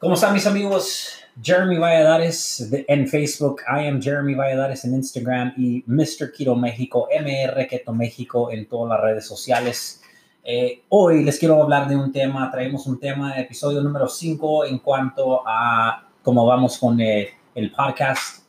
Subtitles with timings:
[0.00, 1.10] ¿Cómo están mis amigos?
[1.42, 6.32] Jeremy Valladares en Facebook, I am Jeremy Valladares en Instagram y Mr.
[6.34, 10.00] Keto México, MR Keto México en todas las redes sociales.
[10.42, 14.78] Eh, hoy les quiero hablar de un tema, traemos un tema, episodio número 5 en
[14.78, 18.46] cuanto a cómo vamos con el, el podcast.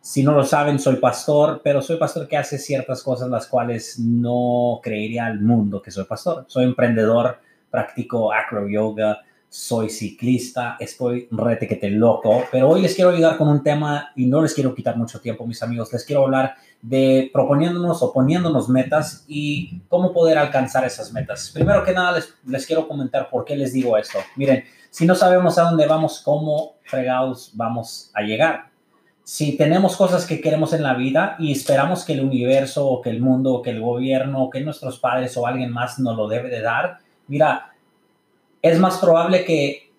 [0.00, 3.96] Si no lo saben, soy pastor, pero soy pastor que hace ciertas cosas las cuales
[4.00, 6.46] no creería al mundo que soy pastor.
[6.48, 7.38] Soy emprendedor,
[7.70, 9.20] practico acro yoga,
[9.50, 14.12] soy ciclista, estoy rete que te loco, pero hoy les quiero ayudar con un tema
[14.14, 15.92] y no les quiero quitar mucho tiempo, mis amigos.
[15.92, 21.50] Les quiero hablar de proponiéndonos o poniéndonos metas y cómo poder alcanzar esas metas.
[21.52, 24.20] Primero que nada, les, les quiero comentar por qué les digo esto.
[24.36, 28.70] Miren, si no sabemos a dónde vamos, cómo fregados vamos a llegar.
[29.24, 33.10] Si tenemos cosas que queremos en la vida y esperamos que el universo o que
[33.10, 36.28] el mundo o que el gobierno o que nuestros padres o alguien más nos lo
[36.28, 37.69] debe de dar, mira,
[38.62, 39.90] es más probable que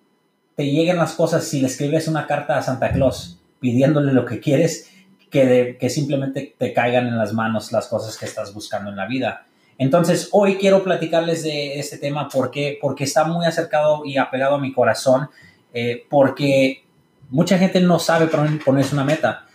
[0.56, 4.40] te lleguen las cosas si le escribes una carta a Santa Claus pidiéndole lo que
[4.40, 4.90] quieres
[5.30, 9.06] que, que simplemente te caigan en las manos las cosas que estás buscando en la
[9.06, 9.46] vida.
[9.78, 14.60] Entonces, hoy quiero platicarles de este tema porque, porque está muy acercado y apegado a
[14.60, 15.28] mi corazón,
[15.72, 16.84] eh, porque
[17.30, 18.28] mucha gente no sabe
[18.64, 19.46] ponerse una meta.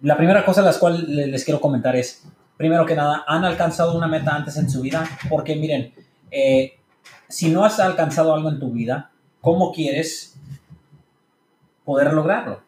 [0.00, 2.24] La primera cosa a las cuales les quiero comentar es,
[2.56, 5.04] primero que nada, ¿han alcanzado una meta antes en su vida?
[5.28, 5.92] Porque miren,
[6.30, 6.78] eh,
[7.30, 10.38] si no has alcanzado algo en tu vida, ¿cómo quieres
[11.84, 12.60] poder lograrlo?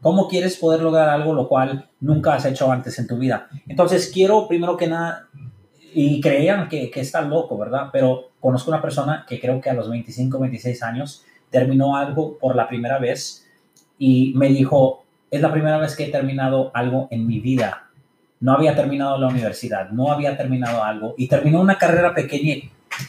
[0.00, 3.48] ¿Cómo quieres poder lograr algo lo cual nunca has hecho antes en tu vida?
[3.66, 5.28] Entonces, quiero primero que nada,
[5.94, 7.88] y creían que, que está loco, ¿verdad?
[7.90, 12.54] Pero conozco una persona que creo que a los 25, 26 años terminó algo por
[12.54, 13.46] la primera vez
[13.98, 17.88] y me dijo, es la primera vez que he terminado algo en mi vida.
[18.40, 22.56] No había terminado la universidad, no había terminado algo y terminó una carrera pequeña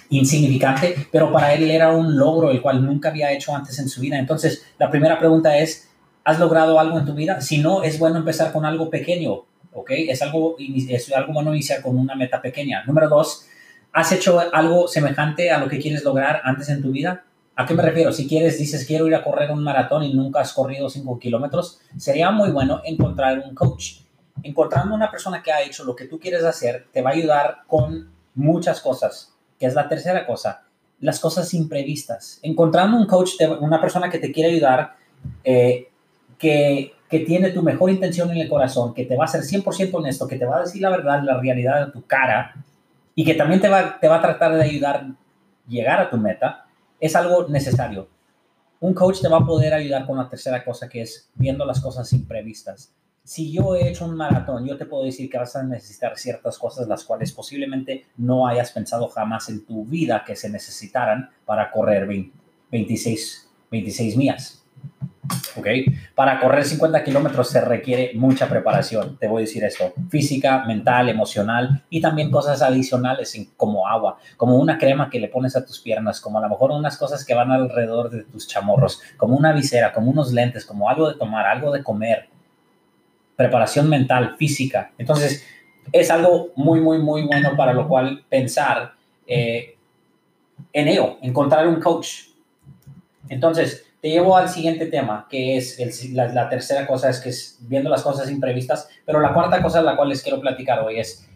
[0.09, 4.01] insignificante, pero para él era un logro el cual nunca había hecho antes en su
[4.01, 4.17] vida.
[4.17, 5.89] Entonces, la primera pregunta es,
[6.23, 7.41] ¿has logrado algo en tu vida?
[7.41, 9.91] Si no, es bueno empezar con algo pequeño, ¿ok?
[9.91, 12.83] Es algo, es algo bueno iniciar con una meta pequeña.
[12.85, 13.45] Número dos,
[13.93, 17.23] ¿has hecho algo semejante a lo que quieres lograr antes en tu vida?
[17.55, 18.11] ¿A qué me refiero?
[18.11, 21.79] Si quieres, dices, quiero ir a correr un maratón y nunca has corrido 5 kilómetros,
[21.97, 24.01] sería muy bueno encontrar un coach.
[24.43, 27.63] Encontrando una persona que ha hecho lo que tú quieres hacer, te va a ayudar
[27.65, 30.63] con muchas cosas que es la tercera cosa,
[30.99, 32.39] las cosas imprevistas.
[32.41, 34.95] Encontrando un coach, una persona que te quiere ayudar,
[35.43, 35.89] eh,
[36.37, 39.93] que, que, tiene tu mejor intención en el corazón, que te va a ser 100%
[39.93, 42.55] honesto, que te va a decir la verdad, la realidad de tu cara
[43.15, 45.15] y que también te va, te va a tratar de ayudar a
[45.67, 46.67] llegar a tu meta,
[46.99, 48.07] es algo necesario.
[48.79, 51.81] Un coach te va a poder ayudar con la tercera cosa, que es viendo las
[51.81, 52.93] cosas imprevistas
[53.27, 56.57] si yo he hecho un maratón, yo te puedo decir que vas a necesitar ciertas
[56.57, 61.69] cosas las cuales posiblemente no hayas pensado jamás en tu vida que se necesitaran para
[61.69, 62.07] correr
[62.71, 64.63] 26, 26 millas.
[65.57, 65.67] ¿Ok?
[66.15, 71.09] Para correr 50 kilómetros se requiere mucha preparación, te voy a decir esto, física, mental,
[71.09, 75.81] emocional y también cosas adicionales como agua, como una crema que le pones a tus
[75.81, 79.51] piernas, como a lo mejor unas cosas que van alrededor de tus chamorros, como una
[79.51, 82.29] visera, como unos lentes, como algo de tomar, algo de comer,
[83.37, 84.91] preparación mental, física.
[84.97, 85.45] Entonces,
[85.93, 88.93] es algo muy, muy, muy bueno para lo cual pensar
[89.25, 89.77] eh,
[90.73, 92.29] en ello, encontrar un coach.
[93.29, 95.79] Entonces, te llevo al siguiente tema, que es
[96.11, 99.83] la, tercera cosa, es que es viendo las cosas imprevistas, pero la cuarta cosa a
[99.83, 101.29] la cual les quiero platicar hoy es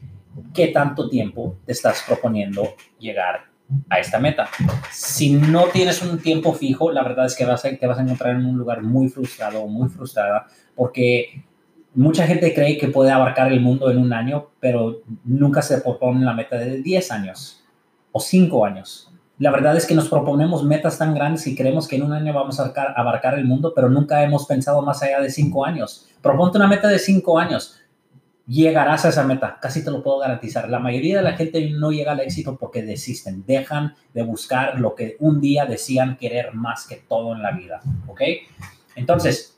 [0.53, 3.45] qué tanto tiempo te estás proponiendo llegar
[3.89, 4.50] a esta meta.
[4.91, 8.35] Si no tienes un tiempo fijo, la verdad es que vas te vas a encontrar
[8.35, 11.44] en un lugar muy frustrado o muy frustrada porque
[11.94, 16.24] mucha gente cree que puede abarcar el mundo en un año, pero nunca se propone
[16.24, 17.63] la meta de 10 años
[18.12, 19.12] o 5 años.
[19.38, 22.31] La verdad es que nos proponemos metas tan grandes y creemos que en un año
[22.31, 26.07] vamos a abarcar, el mundo, pero nunca hemos pensado más allá de 5 años.
[26.22, 27.78] Proponte una meta de 5 años.
[28.46, 30.69] Llegarás a esa meta, casi te lo puedo garantizar.
[30.69, 34.94] La mayoría de la gente no llega al éxito porque desisten, dejan de buscar lo
[34.94, 37.81] que un día decían querer más que todo en la vida.
[38.07, 38.21] ¿Ok?
[38.95, 39.57] Entonces,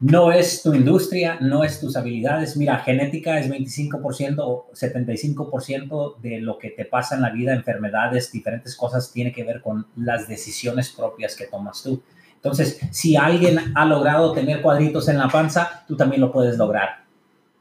[0.00, 2.56] no es tu industria, no es tus habilidades.
[2.56, 8.30] Mira, genética es 25% o 75% de lo que te pasa en la vida, enfermedades,
[8.30, 12.00] diferentes cosas, tiene que ver con las decisiones propias que tomas tú.
[12.36, 17.04] Entonces, si alguien ha logrado tener cuadritos en la panza, tú también lo puedes lograr.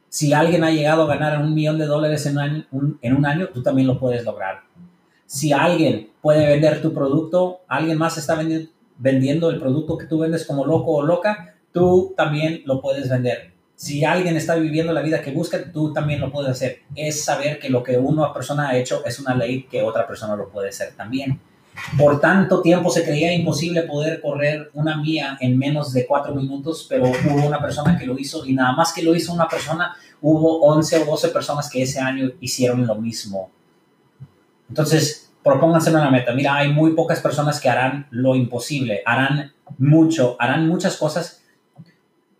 [0.07, 2.66] Si alguien ha llegado a ganar un millón de dólares en un año,
[3.01, 4.62] en un año tú también lo puedes lograr.
[5.25, 8.40] Si alguien puede vender tu producto, alguien más está
[9.00, 13.51] vendiendo el producto que tú vendes como loco o loca, tú también lo puedes vender.
[13.75, 16.79] Si alguien está viviendo la vida que busca, tú también lo puedes hacer.
[16.95, 20.35] Es saber que lo que una persona ha hecho es una ley que otra persona
[20.35, 21.39] lo puede hacer también.
[21.95, 26.88] Por tanto tiempo se creía imposible poder correr una mía en menos de cuatro minutos,
[26.89, 29.95] pero hubo una persona que lo hizo y nada más que lo hizo una persona,
[30.19, 33.51] hubo 11 o 12 personas que ese año hicieron lo mismo.
[34.68, 36.33] Entonces, propónganse una meta.
[36.33, 41.44] Mira, hay muy pocas personas que harán lo imposible, harán mucho, harán muchas cosas.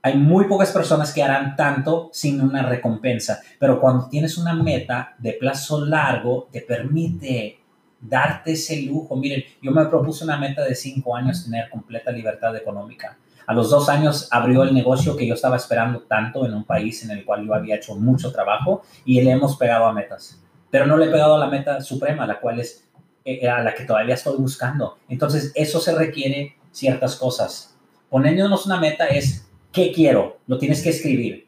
[0.08, 5.14] Hay muy pocas personas que harán tanto sin una recompensa, pero cuando tienes una meta
[5.18, 7.60] de plazo largo, te permite
[8.00, 9.18] darte ese lujo.
[9.18, 13.18] Miren, yo me propuse una meta de cinco años tener completa libertad económica.
[13.48, 17.04] A los dos años abrió el negocio que yo estaba esperando tanto en un país
[17.04, 20.42] en el cual yo había hecho mucho trabajo y le hemos pegado a metas.
[20.72, 22.88] Pero no le he pegado a la meta suprema, la cual es
[23.26, 25.00] eh, a la que todavía estoy buscando.
[25.10, 27.76] Entonces, eso se requiere ciertas cosas.
[28.10, 30.38] Poniéndonos una meta es, ¿qué quiero?
[30.48, 31.48] Lo tienes que escribir.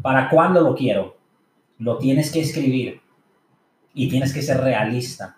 [0.00, 1.16] ¿Para cuándo lo quiero?
[1.78, 3.00] Lo tienes que escribir.
[3.94, 5.36] Y tienes que ser realista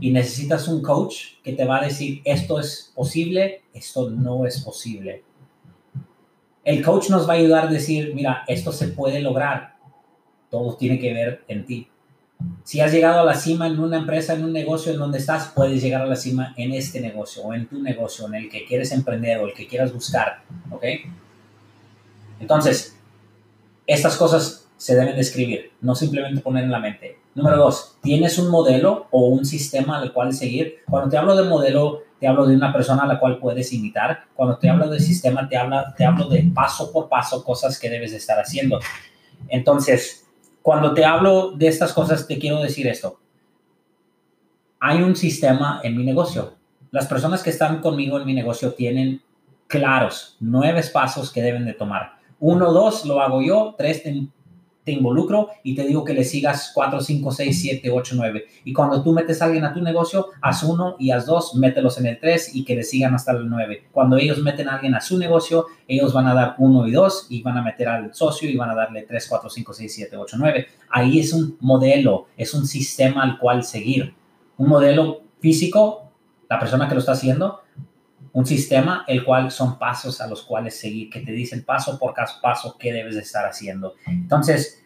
[0.00, 4.60] y necesitas un coach que te va a decir esto es posible, esto no es
[4.62, 5.22] posible.
[6.64, 9.76] El coach nos va a ayudar a decir, mira, esto se puede lograr.
[10.50, 11.88] Todo tiene que ver en ti.
[12.64, 15.52] Si has llegado a la cima en una empresa, en un negocio en donde estás,
[15.54, 18.64] puedes llegar a la cima en este negocio o en tu negocio, en el que
[18.64, 20.42] quieres emprender o el que quieras buscar.
[20.70, 20.84] ¿Ok?
[22.40, 22.98] Entonces,
[23.86, 27.18] estas cosas se deben de escribir, no simplemente poner en la mente.
[27.34, 30.76] Número dos, ¿tienes un modelo o un sistema al cual seguir?
[30.88, 34.24] Cuando te hablo de modelo, te hablo de una persona a la cual puedes imitar.
[34.34, 37.90] Cuando te hablo de sistema, te, habla, te hablo de paso por paso cosas que
[37.90, 38.80] debes de estar haciendo.
[39.48, 40.26] Entonces,
[40.62, 43.18] cuando te hablo de estas cosas, te quiero decir esto.
[44.80, 46.54] Hay un sistema en mi negocio.
[46.90, 49.22] Las personas que están conmigo en mi negocio tienen
[49.66, 52.19] claros nueve pasos que deben de tomar.
[52.40, 53.74] Uno, dos, lo hago yo.
[53.78, 54.02] Tres,
[54.84, 58.44] te involucro y te digo que le sigas 4, 5, 6, 7, 8, 9.
[58.64, 61.98] Y cuando tú metes a alguien a tu negocio, haz uno y haz dos, mételos
[61.98, 63.88] en el 3 y que le sigan hasta el 9.
[63.92, 67.26] Cuando ellos meten a alguien a su negocio, ellos van a dar 1 y 2
[67.30, 70.16] y van a meter al socio y van a darle 3, 4, 5, 6, 7,
[70.16, 70.66] 8, 9.
[70.90, 74.14] Ahí es un modelo, es un sistema al cual seguir.
[74.56, 76.10] Un modelo físico,
[76.48, 77.60] la persona que lo está haciendo,
[78.32, 82.14] un sistema el cual son pasos a los cuales seguir, que te dicen paso por
[82.42, 83.94] paso qué debes de estar haciendo.
[84.06, 84.82] Entonces,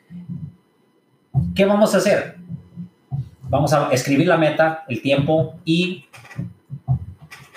[1.55, 2.37] ¿qué vamos a hacer?
[3.43, 6.07] Vamos a escribir la meta, el tiempo y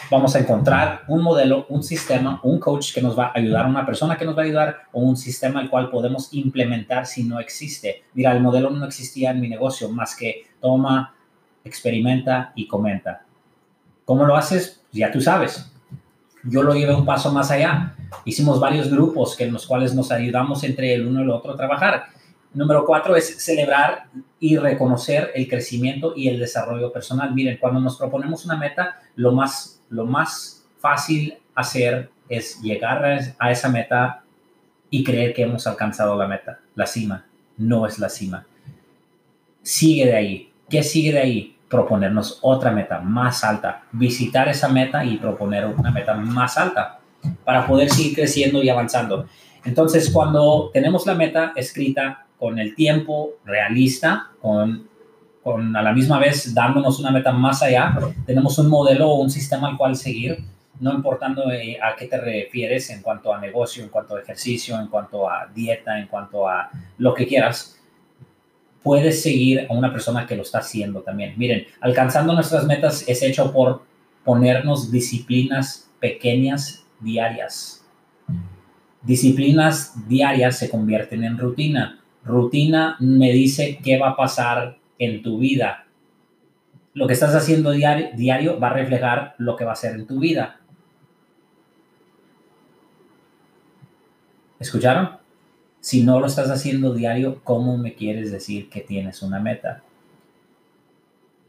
[0.10, 3.86] vamos a encontrar un modelo, un sistema, un coach que nos va a ayudar, una
[3.86, 7.40] persona que nos va a ayudar o un sistema el cual podemos implementar si no
[7.40, 8.04] existe.
[8.14, 11.16] Mira, el modelo no existía en mi negocio más que toma,
[11.64, 13.27] experimenta y comenta.
[14.08, 14.82] ¿Cómo lo haces?
[14.92, 15.72] Ya tú sabes
[16.50, 17.96] yo lo llevé un paso más allá.
[18.26, 21.54] Hicimos varios grupos que en los cuales nos ayudamos entre el uno y el otro
[21.54, 22.08] a trabajar.
[22.54, 24.08] Número cuatro es celebrar
[24.40, 27.34] y reconocer el crecimiento y el desarrollo personal.
[27.34, 33.04] Miren, cuando nos proponemos una meta, lo más, lo más fácil hacer es llegar
[33.38, 34.24] a esa meta
[34.90, 36.60] y creer que hemos alcanzado la meta.
[36.76, 37.26] La cima
[37.58, 38.46] no es la cima.
[39.62, 40.54] Sigue de ahí.
[40.70, 41.57] ¿Qué sigue de ahí?
[41.70, 47.00] Proponernos otra meta más alta, visitar esa meta y proponer una meta más alta
[47.44, 49.26] para poder seguir creciendo y avanzando.
[49.66, 54.88] Entonces, cuando tenemos la meta escrita con el tiempo realista, con,
[55.76, 59.70] a la misma vez dándonos una meta más allá, tenemos un modelo o un sistema
[59.70, 60.44] al cual seguir,
[60.80, 64.80] no importando eh, a qué te refieres en cuanto a negocio, en cuanto a ejercicio,
[64.80, 66.70] en cuanto a dieta, en cuanto a
[67.00, 67.77] lo que quieras
[68.84, 71.34] puedes seguir a una persona que lo está haciendo también.
[71.38, 73.84] Miren, alcanzando nuestras metas es hecho por
[74.24, 77.86] ponernos disciplinas pequeñas diarias.
[79.02, 82.00] Disciplinas diarias se convierten en rutina.
[82.24, 85.86] Rutina me dice qué va a pasar en tu vida.
[86.94, 90.08] Lo que estás haciendo diario, diario va a reflejar lo que va a ser en
[90.08, 90.60] tu vida.
[94.60, 95.17] ¿Escucharon?
[95.88, 99.84] Si no lo estás haciendo diario, ¿cómo me quieres decir que tienes una meta?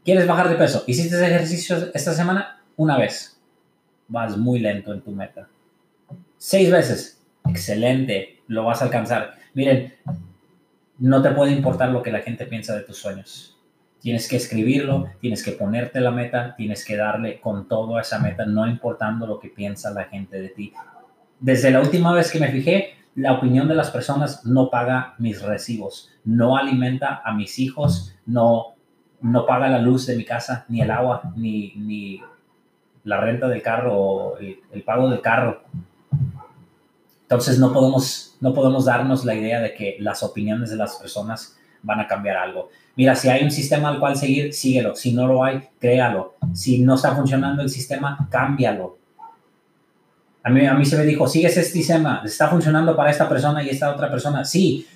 [0.05, 0.85] ¿Quieres bajar de peso?
[0.87, 2.61] ¿Hiciste ejercicio esta semana?
[2.77, 3.37] Una vez.
[4.07, 5.49] Vas muy lento en tu meta.
[6.37, 7.21] Seis veces.
[7.49, 8.41] Excelente.
[8.47, 9.33] Lo vas a alcanzar.
[9.55, 9.93] Miren,
[10.99, 13.59] no te puede importar lo que la gente piensa de tus sueños.
[13.99, 18.19] Tienes que escribirlo, tienes que ponerte la meta, tienes que darle con todo a esa
[18.19, 20.71] meta, no importando lo que piensa la gente de ti.
[21.41, 25.41] Desde la última vez que me fijé, la opinión de las personas no paga mis
[25.41, 28.75] recibos, no alimenta a mis hijos, no,
[29.21, 32.21] no paga la luz de mi casa, ni el agua, ni, ni
[33.03, 35.63] la renta del carro o el, pago del carro.
[37.23, 41.57] Entonces no podemos, no podemos darnos la idea de que las opiniones de las personas
[41.81, 42.69] van a cambiar algo.
[42.95, 44.95] Mira, si hay un sistema al cual seguir, síguelo.
[44.95, 46.35] Si no lo hay, créalo.
[46.53, 48.98] Si no está funcionando el sistema, cámbialo.
[50.49, 53.93] A mí, se me dijo, sigues este sistema, está funcionando para esta persona y esta
[53.93, 54.43] otra persona.
[54.43, 54.87] Sí,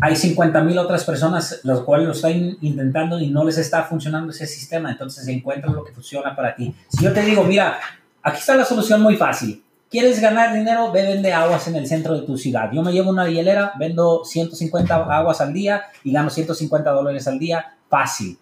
[0.00, 4.32] hay 50 mil otras personas las cuales lo están intentando y no les está funcionando
[4.32, 4.90] ese sistema.
[4.90, 6.74] Entonces encuentra lo que funciona para ti.
[6.88, 7.78] Si yo te digo, mira,
[8.22, 9.62] aquí está la solución muy fácil.
[9.90, 10.90] ¿Quieres ganar dinero?
[10.90, 12.70] Ve, vende aguas en el centro de tu ciudad.
[12.72, 17.38] Yo me llevo una hielera, vendo 150 aguas al día y gano 150 dólares al
[17.38, 17.76] día.
[17.88, 18.36] Fácil.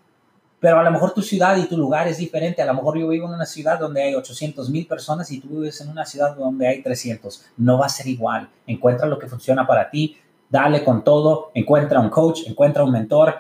[0.61, 2.63] Pero a lo mejor tu ciudad y tu lugar es diferente.
[2.63, 5.49] A lo mejor yo vivo en una ciudad donde hay 800 mil personas y tú
[5.49, 7.45] vives en una ciudad donde hay 300.
[7.59, 8.49] No va a ser igual.
[8.67, 10.17] Encuentra lo que funciona para ti.
[10.49, 11.51] Dale con todo.
[11.55, 13.35] Encuentra un coach, encuentra un mentor.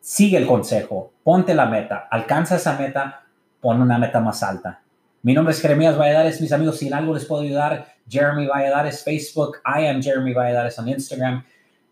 [0.00, 1.12] Sigue el consejo.
[1.22, 2.08] Ponte la meta.
[2.10, 3.24] Alcanza esa meta.
[3.60, 4.80] Pon una meta más alta.
[5.22, 6.40] Mi nombre es Jeremías Valladares.
[6.40, 9.56] Mis amigos, si en algo les puedo ayudar, Jeremy Valladares, Facebook.
[9.64, 11.44] I am Jeremy Valladares on Instagram.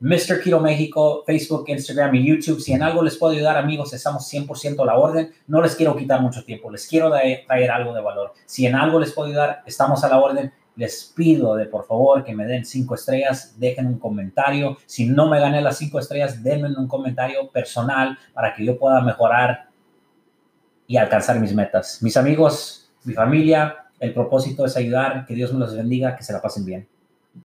[0.03, 0.43] Mr.
[0.43, 2.61] Keto México, Facebook, Instagram y YouTube.
[2.61, 5.31] Si en algo les puedo ayudar, amigos, estamos 100% a la orden.
[5.47, 8.33] No les quiero quitar mucho tiempo, les quiero traer algo de valor.
[8.45, 10.53] Si en algo les puedo ayudar, estamos a la orden.
[10.75, 14.77] Les pido de por favor que me den cinco estrellas, dejen un comentario.
[14.87, 19.01] Si no me gané las cinco estrellas, denme un comentario personal para que yo pueda
[19.03, 19.69] mejorar
[20.89, 22.03] y alcanzar mis metas.
[22.03, 26.33] Mis amigos, mi familia, el propósito es ayudar, que Dios me los bendiga, que se
[26.33, 26.89] la pasen bien.